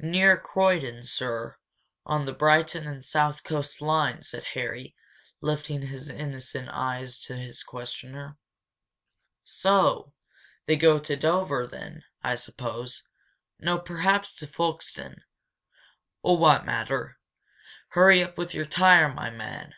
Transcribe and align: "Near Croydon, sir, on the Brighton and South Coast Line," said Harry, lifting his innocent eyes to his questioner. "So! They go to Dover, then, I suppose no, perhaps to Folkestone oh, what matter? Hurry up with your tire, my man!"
"Near 0.00 0.36
Croydon, 0.36 1.04
sir, 1.04 1.58
on 2.04 2.24
the 2.24 2.32
Brighton 2.32 2.88
and 2.88 3.04
South 3.04 3.44
Coast 3.44 3.80
Line," 3.80 4.20
said 4.24 4.42
Harry, 4.54 4.96
lifting 5.40 5.82
his 5.82 6.08
innocent 6.08 6.70
eyes 6.70 7.20
to 7.20 7.36
his 7.36 7.62
questioner. 7.62 8.36
"So! 9.44 10.12
They 10.66 10.74
go 10.74 10.98
to 10.98 11.14
Dover, 11.14 11.68
then, 11.68 12.02
I 12.20 12.34
suppose 12.34 13.04
no, 13.60 13.78
perhaps 13.78 14.34
to 14.38 14.48
Folkestone 14.48 15.22
oh, 16.24 16.32
what 16.34 16.66
matter? 16.66 17.20
Hurry 17.90 18.24
up 18.24 18.36
with 18.36 18.54
your 18.54 18.66
tire, 18.66 19.14
my 19.14 19.30
man!" 19.30 19.72